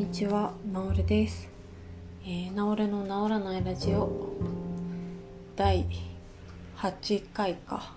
[0.00, 1.46] こんにちはなおるです、
[2.24, 4.32] えー、なおるの治らないラジオ
[5.54, 5.84] 第
[6.78, 7.92] 8回か。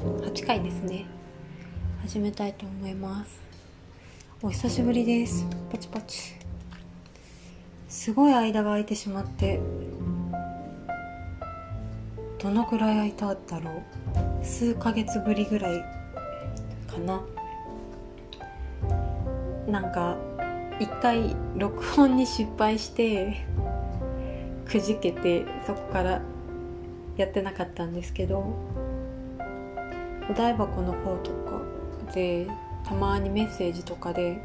[0.00, 1.04] 8回ですね。
[2.00, 3.38] 始めたいと思います。
[4.40, 5.46] お久しぶりです。
[5.70, 6.32] パチパチ。
[7.90, 9.60] すごい間が空いてしまって
[12.38, 14.42] どのくらい空いただろう。
[14.42, 15.84] 数ヶ月ぶりぐらい
[16.90, 17.20] かな。
[19.68, 20.16] なんか
[20.80, 23.46] 一回録音に失敗して
[24.66, 26.20] くじけてそこから
[27.16, 28.38] やってなかったんですけど
[30.28, 31.60] お台箱の方とか
[32.12, 32.48] で
[32.84, 34.44] たまにメッセージとかで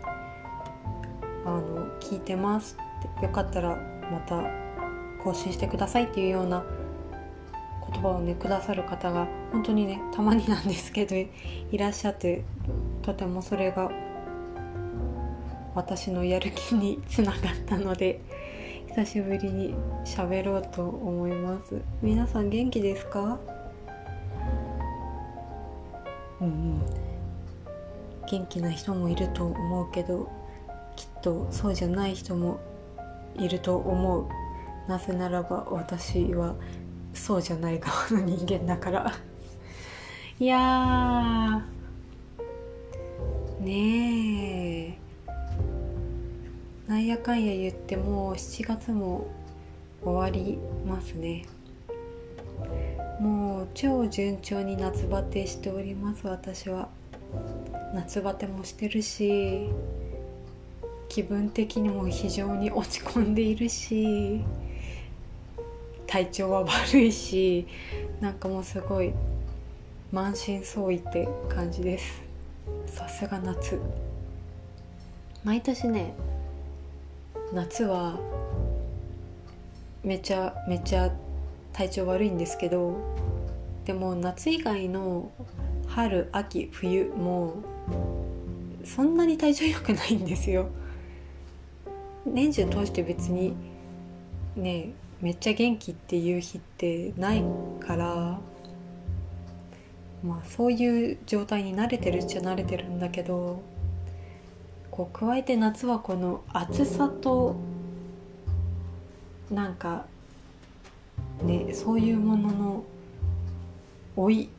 [1.46, 2.78] 「あの聞いてます」
[3.18, 3.76] ってよかったら
[4.12, 4.44] また
[5.24, 6.64] 更新してくださいっていうような
[7.92, 12.44] 言葉をねくださる方が本当にねたまになんですけどいらっしゃって
[13.02, 13.90] とてもそれが
[15.80, 18.20] 私のやる気につながったので
[18.90, 21.80] 久しぶりに喋ろうと思います。
[22.02, 23.40] 皆さん元気ですか？
[26.42, 26.82] うんうん。
[28.30, 30.30] 元気な人もいると思うけど
[30.98, 32.60] きっとそうじゃない人も
[33.36, 34.28] いると思う。
[34.90, 36.56] なぜならば私は
[37.14, 39.14] そうじゃない側の人間だから。
[40.42, 43.64] いやー。
[43.64, 44.99] ねえ
[46.90, 49.28] なんやかんや言ってもう7月も
[50.04, 51.46] 終わりますね。
[53.20, 56.90] もう超順調に夏バテしております私は。
[57.94, 59.70] 夏バテもしてるし
[61.10, 64.42] 気分的にも非常に落ち込んでいるし
[66.08, 67.68] 体調は悪いし
[68.20, 69.14] なんかもうすごい
[70.12, 72.24] 満身創痍って感じです。
[72.88, 73.80] さすが夏。
[75.44, 76.16] 毎年ね
[77.54, 78.20] 夏は
[80.04, 81.12] めちゃめちゃ
[81.74, 82.96] 体調悪いんですけど
[83.86, 85.32] でも夏以外の
[85.88, 87.56] 春秋冬も
[88.86, 90.70] そんなに体調良くないんですよ。
[92.26, 93.56] 年中通して別に
[94.56, 97.44] ねめっちゃ元気っていう日ってない
[97.80, 98.40] から
[100.24, 103.62] まあそういう状態に慣れてるっちゃ慣れてるんだけど
[105.00, 107.56] こう加えて夏はこの暑さと
[109.50, 110.06] なんか
[111.42, 112.84] ねそういうものの
[114.18, 114.50] 追い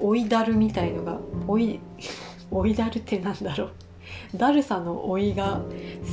[0.00, 1.80] 追いだるみたいのが追い
[2.50, 4.36] 追いだるってなんだろう。
[4.36, 5.60] だるさの追いが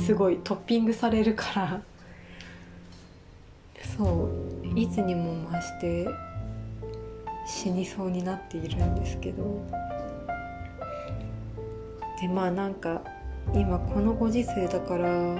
[0.06, 1.82] すごいトッピングされるから。
[3.96, 4.28] そ
[4.62, 4.78] う。
[4.78, 6.08] いつにも増して
[7.48, 9.60] 死にそうになっているんですけど。
[12.20, 13.02] でまあなんか
[13.54, 15.36] 今このご時世だから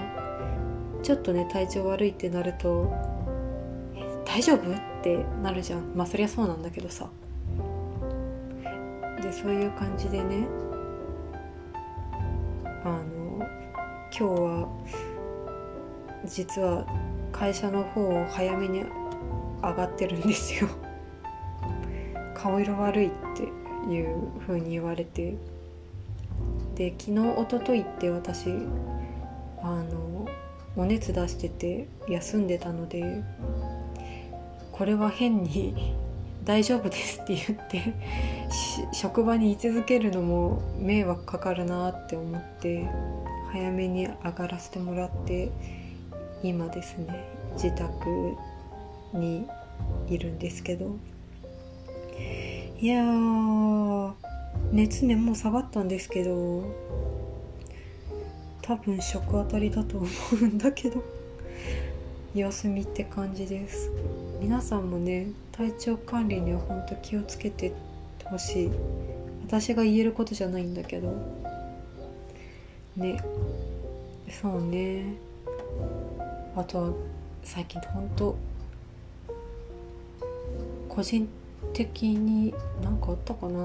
[1.01, 2.91] ちょっとね体調悪いってなると
[4.25, 5.93] 「大丈夫?」ってなるじゃん。
[5.95, 7.09] まあそりゃそうなんだけどさ。
[9.21, 10.47] でそういう感じでね
[12.83, 13.45] あの
[14.09, 14.67] 今日は
[16.25, 16.85] 実は
[17.31, 18.83] 会社の方を早めに
[19.61, 20.69] 上がってるんですよ。
[22.33, 23.43] 顔色悪いって
[23.91, 25.37] いう風に言われて。
[26.81, 28.47] で昨日一昨日って私
[29.61, 30.27] あの
[30.75, 33.23] お熱出してて休んでたので
[34.71, 35.95] これは変に
[36.43, 37.93] 「大丈夫です」って言って
[38.93, 42.87] 職場に居続けるのも迷惑かかるなって思って
[43.51, 45.51] 早めに上がらせてもらって
[46.41, 48.35] 今ですね自宅
[49.13, 49.45] に
[50.09, 50.95] いるんですけど。
[52.79, 54.30] いやー
[54.71, 56.63] 熱ねもう下がったんですけど
[58.61, 60.07] 多分食当たりだと思
[60.41, 61.03] うんだけど
[62.33, 63.91] 様子見って感じです。
[64.39, 67.73] 皆さんもね体調管理には本当気をつけて
[68.23, 68.71] ほしい。
[69.45, 71.13] 私が言えることじゃないんだけど。
[72.95, 73.21] ね。
[74.29, 75.15] そうね。
[76.55, 76.93] あとは
[77.43, 78.37] 最近本当
[80.87, 81.27] 個人
[81.73, 83.59] 的に何かあったかな。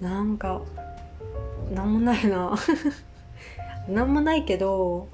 [0.00, 0.62] なんか
[1.74, 2.56] なんもないな。
[3.88, 5.08] なんもないけど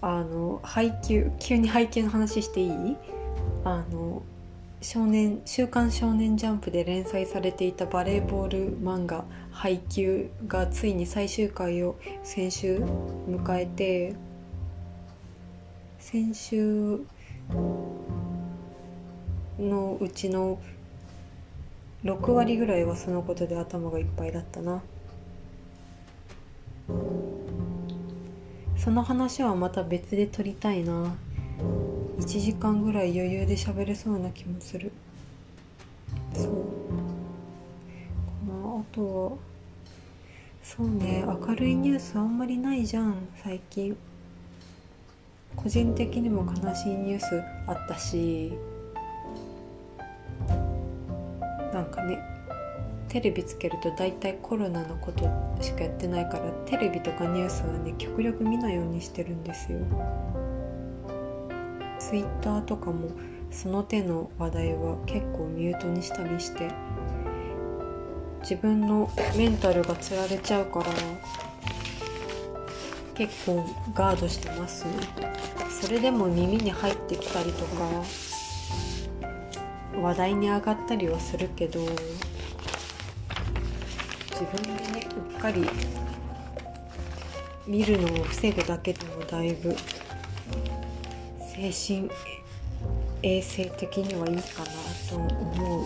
[0.00, 2.96] あの配給急に配給の話していい？
[3.64, 4.22] あの
[4.80, 12.78] 少年「週刊少年ジャンプ」で連載されていたバレーボール漫画「配給」がついに最終回を先週
[13.28, 14.14] 迎えて
[15.98, 17.00] 先週
[19.58, 20.58] のうちの
[22.04, 24.82] 6割ぐらいはそのことで頭がいっぱいだったな。
[28.78, 31.14] その話はまた別で撮りたいな。
[32.18, 34.92] 1時間ぐらい余裕で喋れそうな気もする。
[36.34, 36.52] そう。
[38.48, 39.36] まああとは
[40.62, 43.94] そうね明るいニュースあんまりないじゃん最近。
[45.56, 48.54] 個人的にも悲しいニュースあったし。
[51.80, 52.22] なんかね
[53.08, 55.24] テレビつけると大体コロナのこと
[55.62, 59.78] しかやってないからテレビとかニュースはね極力見ないようにしてるんですよ。
[61.98, 63.08] ツイッターとかも
[63.50, 66.68] その手の話題は結構ミュートにしたりして
[68.40, 70.86] 自分のメンタルがつられちゃうから
[73.14, 74.84] 結構ガードしてます。
[74.84, 74.92] ね
[75.80, 77.88] それでも耳に入ってきたりとか
[80.00, 81.80] 話題に上がったりはするけど
[84.30, 85.68] 自分でねうっかり
[87.66, 89.74] 見るのを防ぐだけでもだいぶ
[91.54, 92.10] 精神
[93.22, 94.70] 衛生的にはいいかな
[95.08, 95.84] と思う。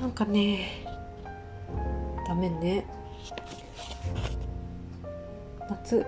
[0.00, 0.86] なんかね
[2.26, 2.86] ダメね。
[5.68, 6.06] 夏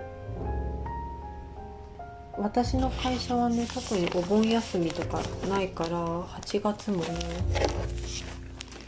[2.37, 7.07] 私の会社はね特にお盆休みとかないから8月もね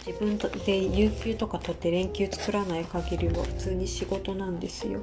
[0.05, 5.01] 自分で有給とか取って連休作らない限りは普通に仕事なんですよ。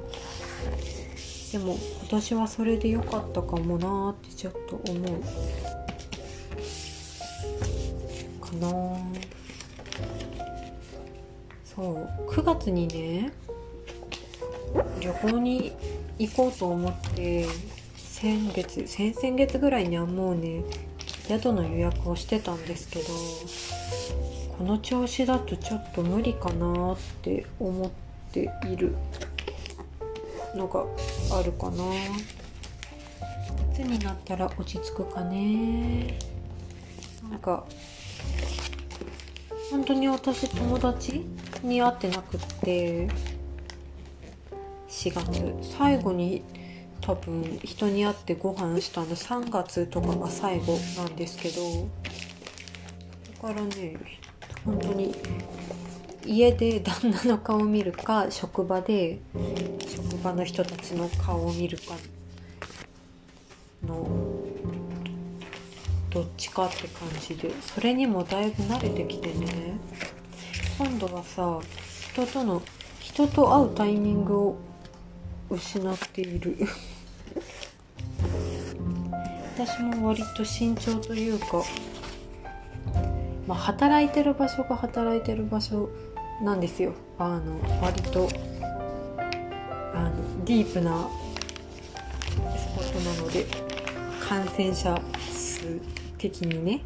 [1.51, 5.21] でも今年はそれで良かったかもなーってちょっと思う。
[8.41, 8.97] かな
[11.63, 12.31] そう。
[12.31, 13.31] 9月にね
[14.99, 15.71] 旅行に
[16.19, 17.45] 行こうと思って
[18.19, 20.63] 先月先々月ぐらいにはもうね
[21.27, 27.91] 宿の予約をしてたんですけどこの調子だとちょっと無理かなって思っ
[28.31, 28.95] ている
[30.55, 30.83] のが
[31.31, 31.83] あるかな。
[33.69, 36.17] 夏になったら落ち着くかね。
[37.29, 37.65] なんか
[39.69, 41.23] 本当に私友達
[41.61, 43.07] に会ってなくって
[44.89, 45.53] 4月。
[45.77, 46.41] 最後に
[47.07, 51.87] 多分人に会ってご飯したの3月とかが最後なんですけど
[53.41, 53.95] だからね
[54.65, 55.15] 本当に
[56.25, 59.19] 家で旦那の顔を見るか職場で
[59.87, 61.95] 職場の人たちの顔を見るか
[63.85, 64.05] の
[66.09, 69.77] どっちかって感じでそれにもだいぶ慣れてきてね。
[70.77, 71.59] 今度はさ
[72.11, 72.61] 人との
[72.99, 74.57] 人と会うタイミングを
[75.49, 76.57] 失っている。
[79.57, 81.63] 私も割と慎重というか
[83.47, 85.89] まあ働いてる場所が働いてる場所
[86.43, 86.93] なんですよ。
[87.17, 88.29] あの割と
[89.95, 91.09] あのディープな
[92.55, 93.47] スポットなので
[94.29, 95.01] 感染者
[95.31, 95.81] 数
[96.19, 96.81] 的にね。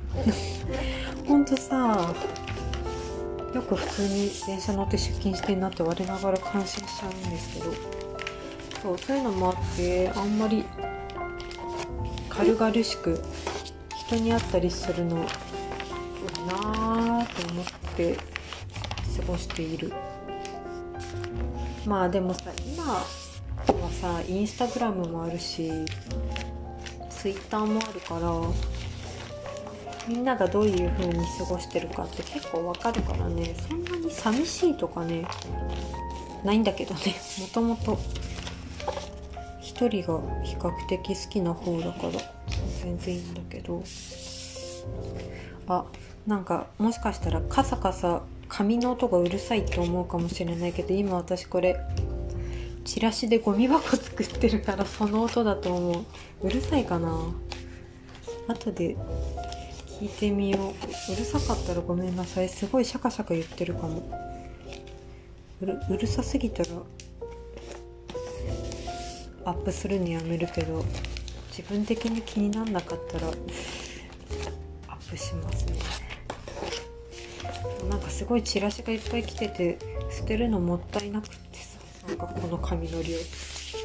[1.27, 2.13] ほんとさ
[3.53, 7.74] よく普通に電車乗って出勤してんなって我ながら感心しちゃうんですけど
[8.81, 10.63] そうそういうのもあってあんまり
[12.41, 13.24] 軽々しく
[14.07, 15.24] 人に会ったりするのいい
[16.48, 18.21] なぁと思って過
[19.27, 19.93] ごしている。
[21.86, 23.03] まあでもさ今は
[24.01, 25.69] さインスタグラムもあるし
[27.12, 28.31] ツイッターもあるから
[30.07, 33.55] みんながどういう風に過ごしてるかって結構わかるからね。
[33.69, 35.27] そんなに寂しいとかね
[36.43, 37.01] ないんだけどね。
[37.39, 38.00] もともと。
[39.81, 42.13] 一人が比較的好きな方だから
[42.83, 43.81] 全然いいんだけど。
[45.67, 45.85] あ
[46.27, 51.79] なんかもしかしたらカサカサ紙の音がうるさいって思うかもしれないけど今私これ
[52.85, 56.05] チラシでゴミ箱作ってるからその音だと思
[56.41, 56.47] う。
[56.47, 57.17] うるさいかな？
[58.47, 58.95] 後で
[60.00, 61.11] 聞いてみよう。
[61.13, 62.50] うるさかったらごめんなさい。
[62.50, 64.03] すごいシャカシャカ言ってるかも。
[65.59, 66.69] うるうるさすぎたら
[69.45, 70.83] アップするにやめるけど
[71.50, 75.74] 自分的に気になんなかったらアップしますね。
[77.89, 79.77] なんかすごいチラシがいっぱい来てて
[80.15, 83.17] 捨てるのもったいなくってさなんかこの紙の量。
[83.17, 83.75] す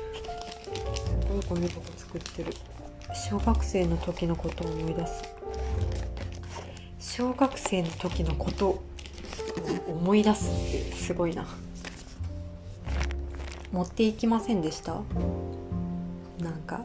[1.29, 2.53] ごいゴミ箱作ってる。
[3.29, 5.23] 小学生の時のことを思い出す。
[7.01, 8.85] 小学生の時のことを
[9.89, 11.47] 思い出すってすごいな。
[13.73, 15.03] 持っていきませんでした？
[16.41, 16.85] なんか。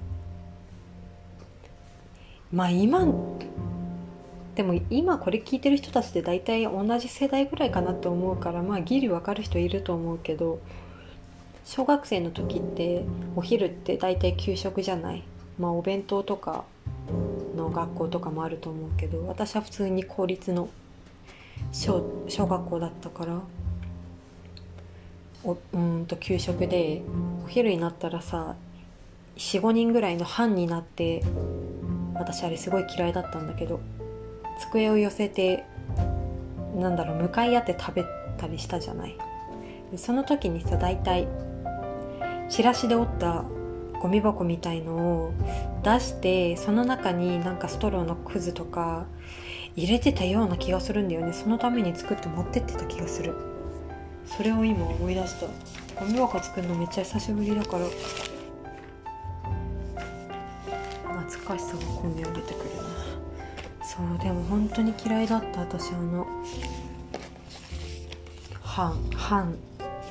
[2.51, 3.05] まあ今
[4.55, 10.59] でも今これ聞いてる人たちって大体同じ世代ぐらいかなと思うからまあギリ分かる人いると思うけど
[11.63, 13.05] 小学生の時って
[13.37, 15.23] お昼って大体給食じゃない。
[15.57, 16.65] まあお弁当とか
[17.55, 20.69] の学校とかもあると思うけど私は普通に公立の
[21.71, 23.39] 小小学校だったから
[25.43, 27.01] おうんと給食で
[27.45, 28.55] お昼になったらさ
[29.37, 31.23] 45人ぐらいの班になって
[32.13, 33.79] 私あれすごい嫌いだったんだけど
[34.59, 35.63] 机を寄せて
[36.75, 38.05] なんだろう向かい合って食べ
[38.37, 39.17] たりしたじゃない。
[39.97, 41.27] その時にさ大体
[42.49, 43.43] チラシで折った
[44.01, 45.33] ゴミ箱みたいのを
[45.83, 49.05] 出してその中になんかストローのくずとか
[49.75, 51.33] 入れてたような気がするんだよね。
[51.33, 53.35] そのために作って持ってってた気がする。
[54.37, 55.47] それを今思い出した。
[55.99, 57.85] ゴミ箱作るのめっちゃ久しぶりだから。
[61.21, 62.83] 懐かしさが込み上げてくるな。
[63.85, 66.25] そうでも本当に嫌いだった私あの
[68.61, 69.55] 班班。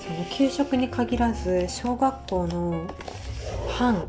[0.00, 2.86] その給食に限らず小学校の
[3.68, 4.06] 班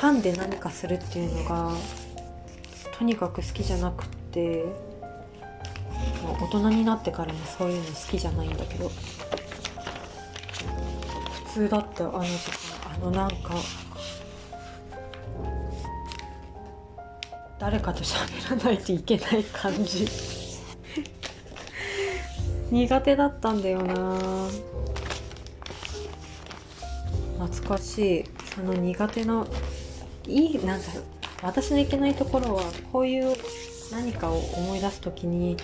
[0.00, 1.72] 班で何かするっていうのが
[2.96, 4.64] とにかく好きじゃなくって
[6.40, 8.90] 大人になってからもそういうの好きじゃないんだけど。
[11.58, 12.28] 普通だったあのとか
[12.94, 13.54] あのなんか
[17.58, 20.06] 誰かと喋らないといけない感じ。
[22.70, 24.48] 苦手だったんだよな。
[27.40, 28.24] 懐かしい。
[28.54, 29.44] その苦手な
[30.28, 30.86] いいなんか
[31.42, 32.62] 私のいけないところは
[32.92, 33.36] こういう
[33.90, 35.56] 何かを思い出す時に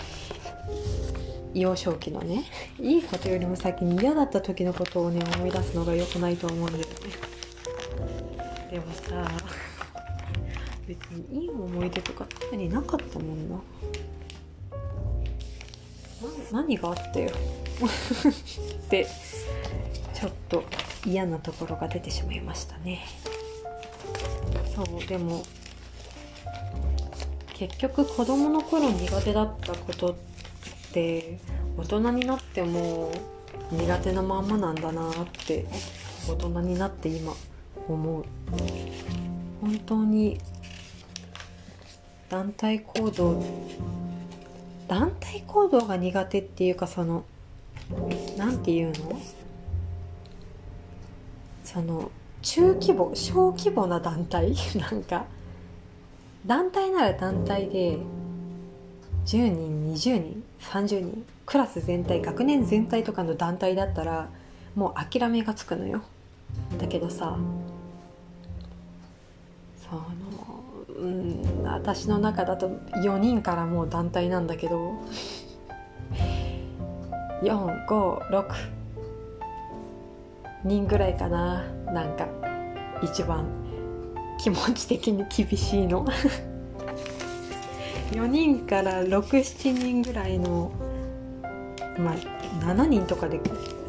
[1.55, 2.45] 幼少期のね
[2.81, 6.85] いいことよりも先に嫌だった時のことをね思い出すのが良くないと思うんだよね。
[8.71, 9.31] でもさ
[10.87, 13.57] 別にいい思い出とか特になかったもんな。
[16.51, 17.31] 何があったよ。
[17.31, 19.07] って
[20.15, 20.65] ちょっと
[21.07, 23.01] 嫌なところが出てしまいましたね。
[24.75, 25.45] そうでも
[27.55, 30.34] 結局子供の頃苦手だったことって
[31.77, 33.13] 大人になっても
[33.73, 35.13] 苦手なまんまなんだなっ
[35.47, 35.67] て
[36.29, 37.33] 大人になって今
[37.89, 38.25] 思う。
[39.61, 40.39] 本当に
[42.29, 43.43] 団体行動
[44.87, 47.25] 団体行動が苦手っていうかその
[48.37, 49.21] 何て言うの？
[51.65, 52.11] その
[52.43, 54.55] 中規模小規模な団体？
[54.79, 55.25] なんか
[56.47, 57.99] 団体なら団体で
[59.27, 60.44] 10人20人？
[60.61, 64.29] 30人クラス全体学年全体とかの団体だったら
[64.75, 66.03] もう諦めがつくのよ。
[66.79, 67.37] だけどさ
[69.77, 70.03] その
[70.97, 74.95] うん私の中だと4人からもう団体なんだけど
[77.43, 78.45] 456
[80.65, 81.65] 人ぐらいかな。
[81.93, 82.27] なんか
[83.03, 83.45] 一番
[84.39, 86.07] 気持ち的に厳しいの。
[88.13, 90.73] 4人から67人ぐらいの
[91.99, 92.15] まあ
[92.65, 93.41] 7人とかで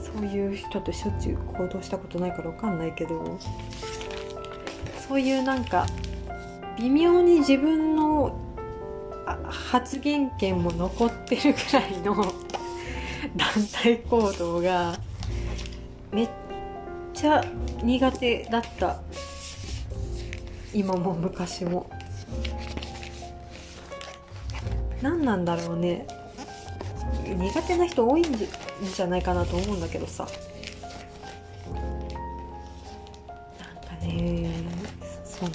[0.02, 3.40] そういう人としょっちゅう行動したことないから分かんないけど
[5.08, 5.86] そういうなんか
[6.78, 8.40] 微妙に自分の
[9.46, 12.16] 発言権も残ってるぐらいの
[13.36, 13.48] 団
[13.82, 14.98] 体行動が
[16.12, 16.30] めっ
[17.14, 17.44] ちゃ
[17.84, 18.98] 苦手だった。
[20.76, 21.90] 今も昔も。
[25.02, 26.08] 何なんだろうね。
[27.24, 30.28] 苦手な人多いんじゃないかなと思うんだけどさ。
[33.60, 34.50] なんかね
[35.24, 35.52] その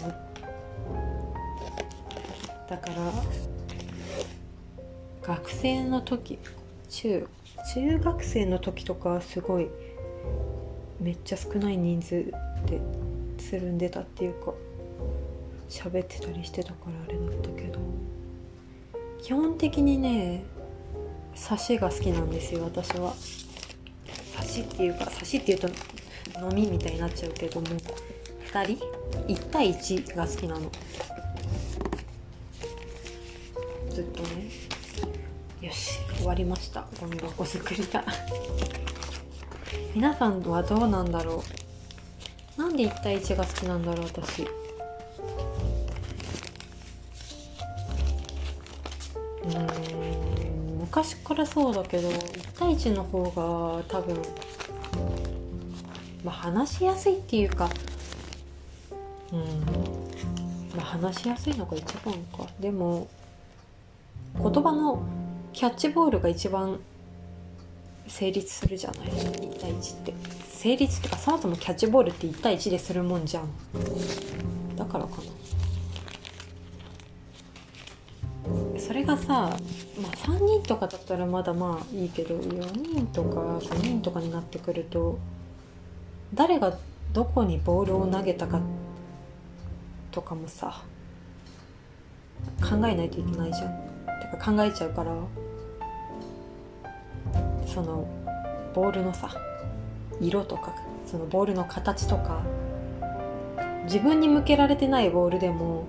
[2.69, 3.13] だから
[5.23, 6.39] 学生の時
[6.89, 7.29] 中
[7.75, 9.69] 中学生の時とかすごい
[11.01, 12.25] めっちゃ少ない人数
[12.67, 12.81] で
[13.39, 14.53] つるんでたっていうか
[15.69, 17.60] 喋ってたりしてたからあれだったけど。
[19.23, 20.43] 基本的にね
[21.49, 23.15] 刺しが好きなんですよ私は。
[24.37, 28.85] 刺しっていうか刺しっていうと飲みみたいになっちゃうけども2人
[29.29, 30.71] ？1対1が好きなの。
[33.91, 34.51] ずっとね。
[35.61, 36.87] よし終わりました。
[37.01, 38.05] ゴミ箱作りが
[39.95, 41.45] 皆さんはどうなんだろ
[42.57, 42.61] う？
[42.61, 44.47] なんで1対1が好きなんだろう私。
[49.55, 50.79] うん。
[50.81, 54.17] 昔からそうだけど1対1の方が多分
[56.25, 57.71] まあ話しやすいっていうか
[59.33, 59.41] うん。
[60.77, 62.47] まあ話しやすいのが一番か。
[62.59, 63.09] でも
[64.35, 65.03] 言葉の
[65.53, 66.81] キャッチボールが一番
[68.07, 69.09] 成立するじゃない。
[69.09, 70.15] 1対1って。
[70.49, 73.49] 成立ってかそもそもキャッチボールって1対1でするもんじゃん。
[74.77, 75.40] だからかな。
[78.91, 79.57] それがさ、
[80.03, 85.17] まあ、3人とかだったらまだまあいいけど4人とか5人とかになってくると
[86.35, 86.77] 誰が
[87.13, 88.61] どこにボールを投げたか
[90.11, 90.83] とかもさ
[92.61, 93.69] 考えないといけないじゃん。
[94.29, 95.15] てか考えちゃうから
[97.69, 98.09] その
[98.75, 99.33] ボールのさ
[100.21, 100.75] 色とか
[101.07, 102.43] そのボールの形とか
[103.85, 105.85] 自分に向けられてないボールでも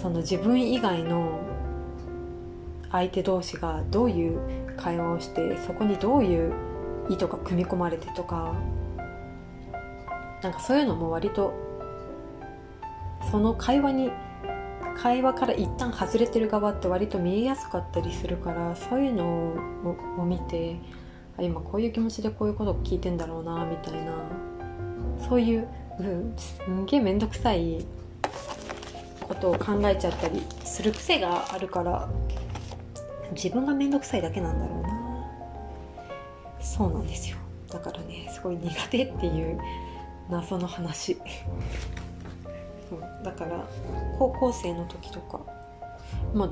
[0.00, 1.40] その自分以外の
[2.90, 4.40] 相手同士がどういう
[4.76, 6.52] 会話をしてそこにどういう
[7.10, 8.54] 意図が組み込まれてとか
[10.42, 11.52] なんかそういうのも割と
[13.30, 14.10] その会話に
[14.96, 19.54] 会話から一旦外れてる側って割と見えやすかったりするからそういうの
[20.18, 20.78] を見て
[21.38, 24.14] 今こういう気持ちでこういうことを聞いてんだろうなみたいな
[25.28, 27.84] そういう、うん、すんげえ面倒くさい
[29.30, 32.08] ことを考えちゃったりする癖があるから
[33.30, 34.90] 自分が面倒くさいだけなんだろうな。
[36.60, 37.36] そうなんですよ。
[37.70, 39.60] だからねすごい苦手っていう
[40.28, 41.16] 謎の話。
[42.90, 43.24] そう。
[43.24, 43.64] だから
[44.18, 45.40] 高校生の時とか
[46.34, 46.50] まあ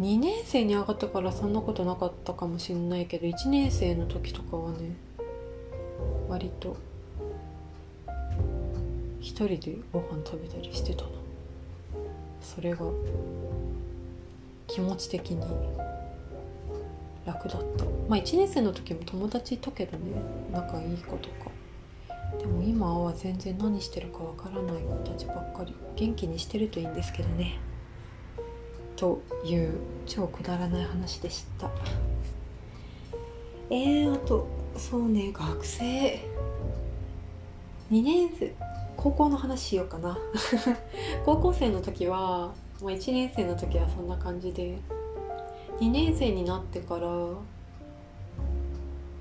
[0.00, 4.94] 2年生に上がったからそんなことなかったかもしんないけど1年生の時とかはね
[6.28, 6.76] 割と
[9.20, 11.26] 一人でご飯食べたりしてたな
[12.54, 12.86] それが
[14.68, 15.44] 気持ち的に
[17.26, 17.84] 楽だった。
[18.08, 20.12] まあ1年生の時も友達いたけどね。
[20.52, 21.50] 仲いい子とか。
[22.38, 25.74] でも今は全然何してるかわからない子たちばっかり。
[25.96, 27.58] 元気にしてるといいんですけどね。
[28.94, 29.74] という
[30.06, 31.68] 超くだらない話でした。
[33.70, 36.20] えー、あとそうね学生。
[37.90, 38.54] 2年生。
[39.06, 40.18] 高校の話しようかな。
[41.24, 42.50] 高校生の時は、
[42.82, 44.78] まあ、1年生の時はそんな感じで。
[45.78, 47.06] 2年生になってから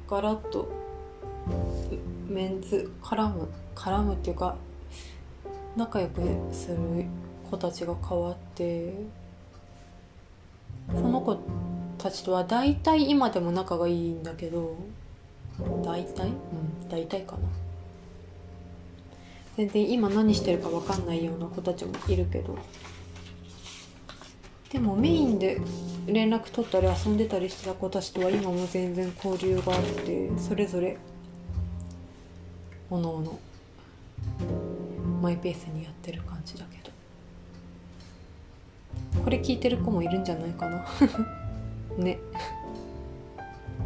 [0.10, 0.70] ガラッと
[2.28, 4.56] メンズ絡む絡むっていうか
[5.76, 6.22] 仲良く
[6.52, 7.06] する
[7.52, 8.94] 子たちが変わって
[10.94, 11.38] その子
[11.98, 14.78] たちとは大体今でも仲がいいんだけど
[15.84, 16.30] 大体？
[16.30, 17.50] うん大体かな。
[19.58, 22.58] 全然今何してるか分かんないような子たちもいるけど。
[24.72, 25.62] でもメインで
[26.06, 30.98] 連絡取ったり遊んでたりしてた子たちとは今も全然交流があってそれぞれ
[32.90, 33.40] おのおの
[35.22, 36.86] マイペースにやってる感じだけど。
[39.24, 40.86] これ聞いてる子もいるんじゃないかな。
[41.98, 42.20] ね。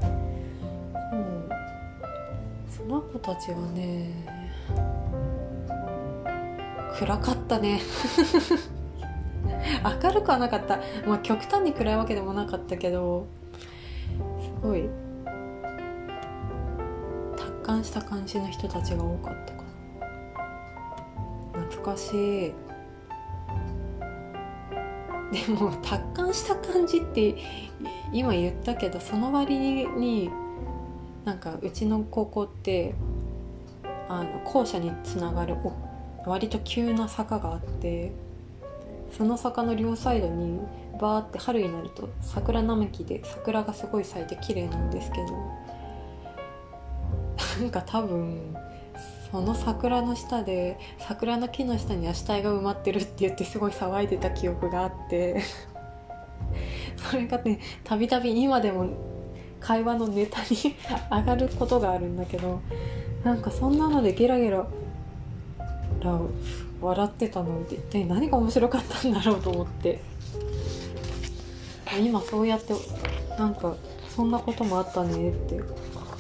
[0.02, 1.16] う。
[1.16, 1.50] ん
[2.68, 4.10] その子たちはね
[6.98, 7.82] 暗かったね。
[10.04, 10.80] 明るくはなかった。
[11.08, 13.28] まあ極端に暗いわけでもなかったけど
[14.42, 14.90] すごい
[17.38, 19.64] 達観した感じの人たちが多かったか
[21.54, 21.62] な。
[21.64, 22.54] 懐かしい。
[25.32, 27.36] でも達観した感じって
[28.12, 30.32] 今言ったけどその割に
[31.24, 32.96] なんかうちの高校って
[34.08, 35.56] あの校舎につながる
[36.26, 38.12] 割と急な坂があって
[39.18, 40.60] その坂の両サイドに
[41.00, 45.26] バーって春になると桜並木で桜がすごい咲いて綺麗なんですけど
[47.62, 48.56] なんか多分
[49.32, 55.42] その桜の下で桜の木の下に足体が埋まってるって言ってすごい騒いでた記憶があって
[56.98, 58.88] それがねたびたび今でも
[59.60, 60.76] 会話のネタに
[61.12, 62.60] 上がることがあるんだけど
[63.24, 64.66] なんかそんなのでゲラゲラ
[66.82, 70.00] 笑ってたのって一体何が面白かったんだろうと思って。
[71.98, 72.74] 今そうやって
[73.38, 73.76] なんか
[74.16, 75.60] そんなこともあったねって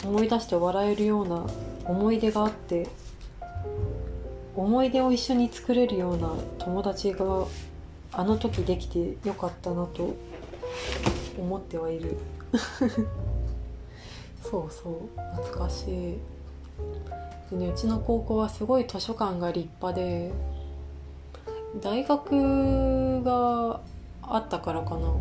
[0.03, 1.45] 思い出して笑えるような
[1.85, 2.87] 思い出があって
[4.55, 7.45] 思い出を一緒に作れるような友達が
[8.11, 10.15] あの時できてよかったなと
[11.37, 12.17] 思ってはいる。
[14.41, 14.93] そうそう
[15.37, 16.17] 懐かしい。
[17.51, 20.31] ねうちの高校はすごい図書館が立派で
[21.81, 23.81] 大学が
[24.21, 25.11] あったからかな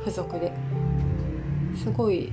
[0.00, 0.52] 付属で。
[1.76, 2.32] すごい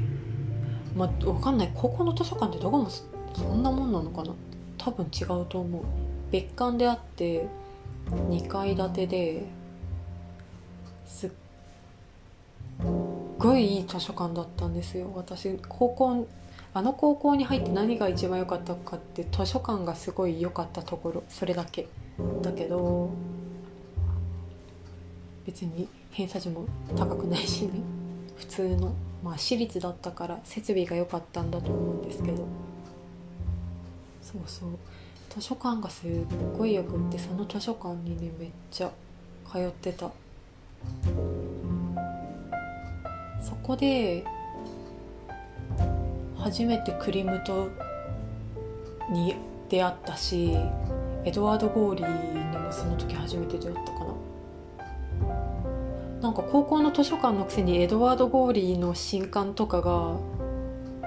[0.96, 1.72] まあ分かんない。
[1.74, 4.34] 高校の図書館ってどこもそんなもんなのかな。
[4.78, 5.84] 多分違うと思う。
[6.32, 7.48] 別館であって
[8.10, 9.46] 2階建てで
[11.06, 11.30] すっ
[13.38, 15.12] ごいいい図書館だったんですよ。
[15.16, 16.28] 私高校
[16.74, 21.88] あの高校に入って何が一番良かったかって図書館がすごい良かったところそれだけ。
[22.42, 23.10] だけど
[25.46, 27.72] 別に偏差値も高くないしね。
[28.38, 32.46] 普通のまあ私立だったから設備が良かったんだと思うんですけど。
[34.22, 34.70] そうそう。
[35.30, 36.10] 図書館がすっ
[36.58, 38.92] ごいよくってその図書館にねめっちゃ
[39.52, 40.12] 通ってた。
[43.42, 44.26] そこで
[46.40, 47.70] 初めてクリムト
[49.12, 49.36] に
[49.70, 50.56] 出会ったし
[51.26, 54.14] エドワード・ゴーリーにもその時初めて出会ったかな。
[56.22, 60.18] なんか高校の図書館のくせにエドワード・ゴーリーの新刊とかが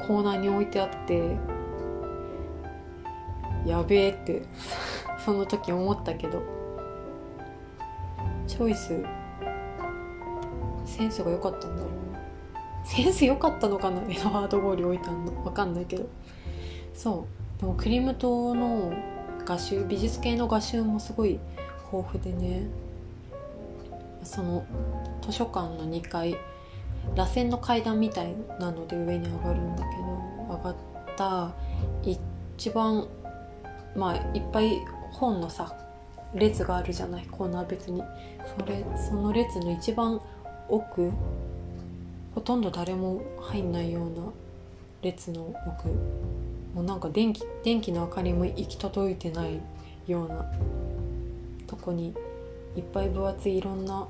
[0.07, 1.37] コーナーに置いてあって
[3.66, 4.43] やべえって
[5.25, 6.43] その時思ったけど。
[8.47, 9.01] チョイス。
[10.85, 12.10] センスが良かったんだろうな。
[12.85, 14.03] センス良かったのかな？
[14.03, 15.31] エドワード・ゴーリ置いたの。
[15.43, 16.07] 分かんないけど。
[16.95, 17.27] そ
[17.59, 17.61] う。
[17.61, 18.93] でもクリム島の
[19.45, 21.38] 画集美術系の画集もすごい
[21.93, 22.66] 豊富でね。
[24.23, 24.64] その
[25.23, 26.37] 図書館の2階
[27.14, 30.77] 螺旋の階段みたいなので上に上がるんだけど上がっ
[31.16, 31.55] た
[32.03, 33.09] 一番
[33.97, 34.79] まあいっぱい
[35.11, 35.75] 本のさ
[36.35, 37.27] 列があるじゃない？
[37.27, 38.03] コーナー別に。
[38.59, 40.21] それその列の一番
[40.69, 41.11] 奥
[42.35, 44.33] ほとんど誰も入んないような
[45.03, 45.88] 列の奥
[46.75, 49.61] もうなんか電気電気の明かりも行き届いてない
[50.07, 50.45] ような
[51.66, 52.14] とこに
[52.77, 54.07] いっぱい分厚いいろんな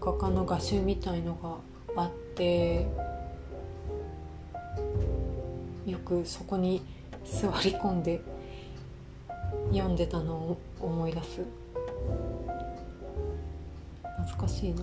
[0.00, 1.34] 画家の画集みたいの
[1.96, 2.86] があって
[5.86, 6.82] よくそこに
[7.24, 8.20] 座り込んで
[9.70, 11.42] 読んでたのを思い出す。
[14.22, 14.82] 懐かしいな。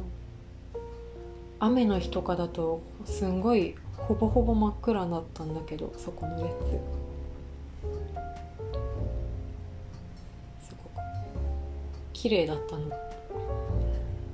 [1.60, 6.48] 雨の日とかだとすんごいほぼほぼ真っ暗だったんだけどそこの列
[10.68, 11.04] すごく
[12.14, 12.90] 綺麗だったの。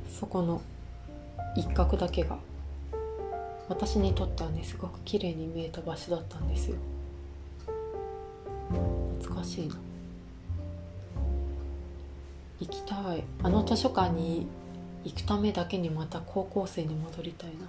[0.09, 0.61] そこの
[1.55, 2.37] 一角だけが。
[3.69, 6.75] 私にとってはねすごく綺麗に見えた場所だったんですよ。
[9.19, 9.75] 懐かしいな。
[12.59, 13.23] 行きたい。
[13.41, 14.45] あの図書館に
[15.03, 17.67] 行くためだけにまた高校生に戻りたいな。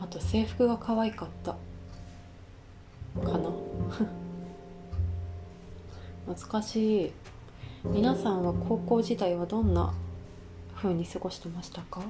[0.00, 1.52] あと制服が可愛かった。
[3.20, 3.50] かな。
[6.26, 7.12] 懐かしい。
[7.84, 9.92] 皆さんは高校時代はどんな
[10.74, 12.02] 風に過ごしてましたか？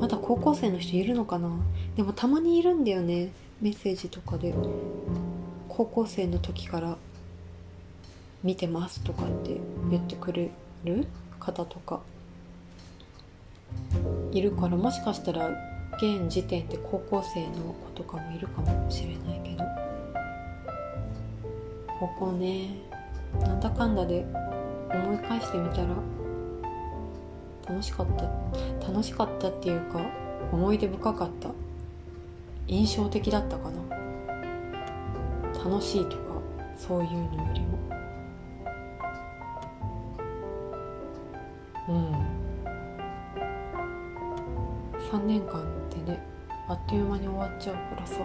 [0.00, 1.50] まだ高校生の人いるのかな？
[1.94, 3.30] でもたまにいるんだよね。
[3.60, 4.54] メッセージとかで。
[5.68, 6.96] 高校生の時から。
[8.42, 10.50] 見てますとかって言ってくれ
[10.84, 11.06] る
[11.40, 12.00] 方とか。
[14.32, 15.48] いるからもしかしたら
[15.96, 19.64] 現時点で高校生の子とかもいるかもしれないけど。
[21.98, 22.68] 高校ね
[23.40, 24.26] なんだかんだで
[24.90, 25.88] 思い返してみたら
[27.66, 30.00] 楽しかった楽しかったっていうか
[30.52, 31.50] 思い出深かった
[32.68, 33.96] 印象的だったかな。
[35.64, 36.22] 楽しいとか
[36.76, 37.60] そういうのより
[45.16, 46.22] 3年間ってね
[46.68, 48.16] あっという間に終わっちゃうからさ。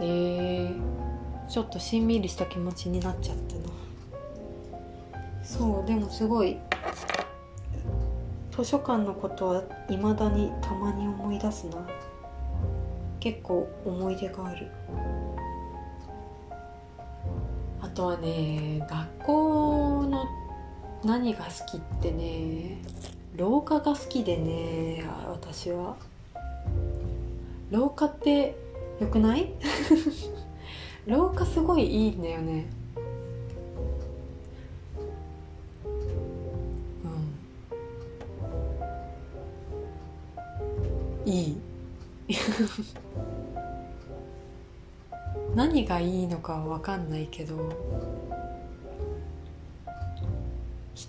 [0.00, 3.62] えー、ちょっとしんみりした気持ちになっちゃったな。
[5.44, 6.58] そうでもすごい
[8.50, 11.86] 図書館のことはいまだにたまに思い出すな。
[13.20, 14.72] 結構思い出がある。
[17.80, 20.41] あとはね学校の
[21.04, 22.78] 何が好きってね
[23.36, 25.96] 廊下が好きでね私は。
[27.70, 28.54] 廊下って
[29.00, 29.50] よくない？
[31.06, 32.66] 廊下すごいいいんだよね。
[41.24, 41.32] うん。
[41.32, 41.56] いい。
[45.56, 47.56] 何がいいのかは分かんないけど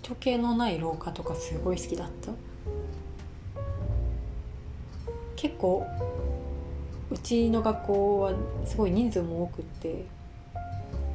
[0.04, 2.30] 人気のない廊下とかすごい好きだった？
[5.34, 5.86] 結構
[7.10, 8.32] うちの学校は
[8.66, 10.04] すごい人数も多くって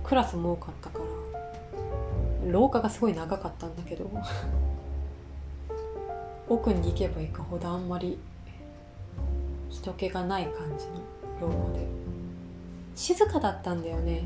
[0.04, 4.10] クラスも多かったから廊下がすごい長かったんだけど
[6.50, 8.18] 奥に行けば行くほどあんまり
[9.70, 11.88] 人気がない感じの廊下で。
[12.96, 14.24] 静かだったんだよね。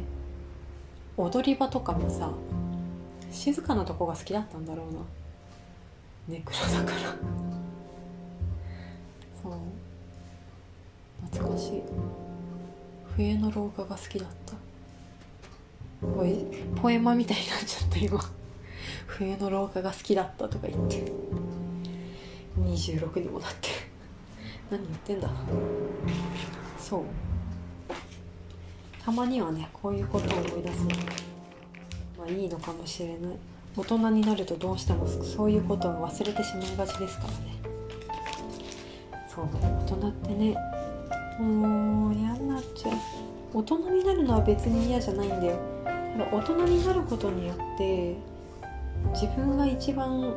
[1.17, 2.32] 踊り場とかもさ
[3.34, 5.00] 静かなとこが好きだったんだろうな。
[6.30, 7.15] ネクロだから。
[9.41, 9.54] そう。
[11.26, 11.84] 懐かしい。
[13.15, 14.54] 冬の廊下が好きだった。
[16.08, 18.19] おいポエマみたいになっちゃった今。
[19.08, 21.12] 冬の廊下が好きだったとか言って。
[22.60, 23.69] 26にもなって。
[24.69, 25.30] 何言ってんだ。
[26.78, 27.04] そう。
[29.04, 30.86] たまにはねこういうことを思い出す。
[30.86, 31.33] の
[32.24, 33.18] まあいいのかもしれない。
[33.76, 37.36] 大人になるとどうしてもそういうことは忘れてしまいがちですからね。
[39.28, 40.56] そう大人ってね
[41.40, 42.94] もう嫌になっちゃう。
[43.54, 45.58] 大人になるのは別に嫌じゃないんだよ。
[45.84, 48.16] ただ大人になることによって
[49.14, 50.34] 自分が一番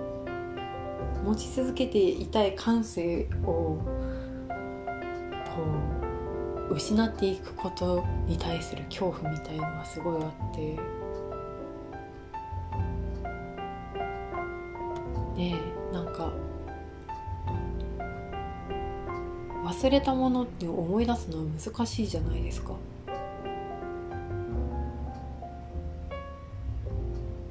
[1.24, 3.78] 持ち続けていたい感性をこ
[6.70, 10.95] う失っていくことに対する恐怖みたいのがすごいあって。
[15.36, 15.56] ね
[15.92, 16.32] なんか
[19.64, 22.74] 忘れたものって思い出すのは難しいじゃないですか。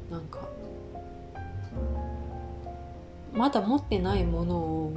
[0.10, 0.40] なんか
[3.34, 4.94] まだ持ってないものを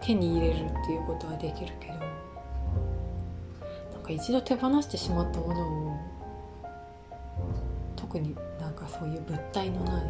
[0.00, 1.98] 手に入れるっていうことはできるけどな
[3.98, 5.60] んか一度手放してしまったもの
[5.92, 5.96] を
[7.96, 10.04] 特になんかそういう物体のない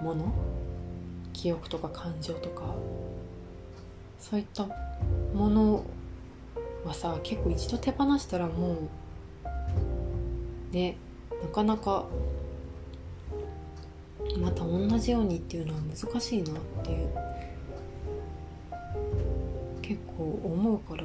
[0.00, 0.32] もの
[1.32, 2.74] 記憶とか感情とか？
[4.18, 4.66] そういった
[5.34, 5.84] もの
[6.84, 8.76] はさ結構一度手放したらも
[10.72, 10.96] うね
[11.42, 12.06] なかなか
[14.40, 17.08] また同じようにっていうのは難しいなっていう
[19.82, 21.04] 結構思うから。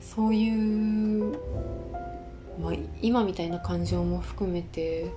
[0.00, 1.38] そういう、
[2.60, 5.10] まあ、今みたいな感情も含めて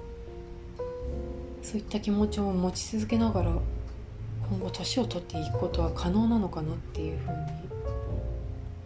[1.61, 3.51] そういった気持ちを持ち続けながら
[4.49, 7.35] 今後年を取っていくことは可能なのかなっていうふうに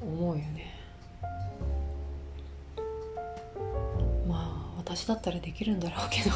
[0.04, 0.74] 思うよね。
[4.28, 6.36] まあ私だったらできるんだろうけど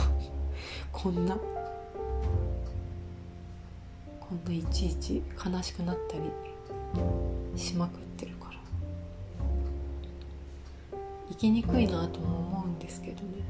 [0.91, 1.37] こんな。
[4.19, 6.23] こんないちいち悲しくなったり
[7.57, 8.46] しまくってるから。
[11.29, 13.43] 生きにくいなとも思うんですけどね。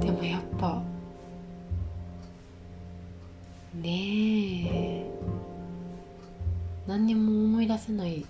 [0.00, 0.82] でもやっぱ
[3.74, 5.10] ねえ。
[6.86, 8.24] 何にも思い出せない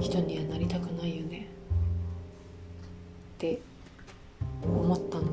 [0.00, 1.46] 人にはなりたくないよね。
[3.36, 3.60] って
[4.62, 5.24] 思ったの。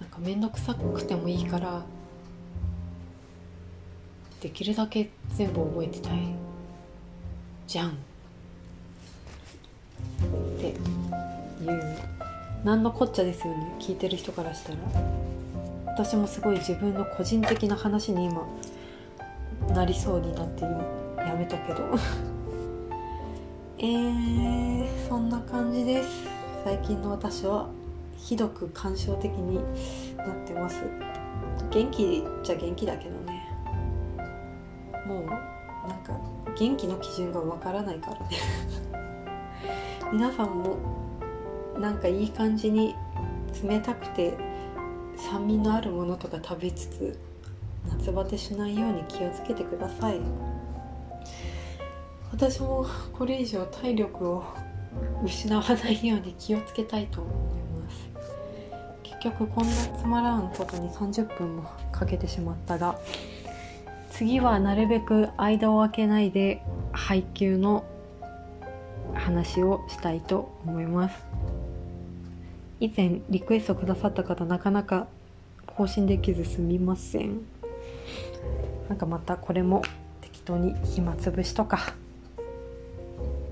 [0.00, 1.84] なんか面倒くさくてもいいから
[4.40, 6.45] できるだけ全部覚えてたい。
[7.66, 7.90] じゃん。
[7.90, 7.92] っ
[10.60, 10.76] ていう。
[12.64, 13.74] 何のこっちゃですよね。
[13.80, 14.78] 聞いてる人からしたら。
[15.86, 18.46] 私もすごい自分の個人的な話に今
[19.74, 21.84] なりそうになってやめたけど。
[23.78, 26.08] えー、そんな感じです。
[26.64, 27.68] 最近の私は
[28.16, 29.56] ひどく感傷的に
[30.16, 30.82] なってます。
[31.70, 33.48] 元気じゃ元気だけどね。
[35.06, 36.18] もうなんか
[36.58, 38.26] 元気の基準がわからないからね。
[40.12, 40.76] 皆さんも
[41.78, 42.94] なんかいい感じに
[43.62, 44.36] 冷たくて
[45.16, 47.18] 酸味のあるものとか食べつつ
[47.90, 50.20] 夏バテしないように気をつけてください。
[52.32, 54.44] 私もこれ以上体力を
[55.24, 58.08] 失わないように気をつけたいと思います。
[59.02, 62.98] 結局こんなつまらんことに30分もかけてしまったが
[64.16, 67.84] 次はなるべく間を空けないで配給の
[69.12, 71.26] 話をしたいと思います。
[72.80, 75.06] 以前リクエストくださった方なかなか
[75.66, 77.42] 更新できずすみません。
[78.88, 79.82] なんかまたこれも
[80.22, 81.92] 適当に暇つぶしとか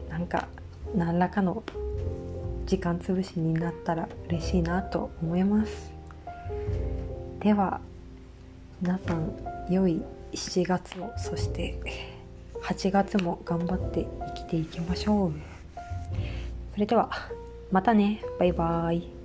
[0.08, 0.48] なんか
[0.96, 1.62] 何らかの
[2.64, 5.92] 時間つぶしになったら嬉しいなと思います。
[7.40, 7.82] では
[8.80, 9.30] 皆さん
[9.68, 10.00] 良い
[10.34, 11.80] 7月もそして
[12.62, 15.32] 8月も頑張って生きていきましょう。
[16.72, 17.10] それでは
[17.70, 18.22] またね。
[18.38, 19.23] バイバーイ。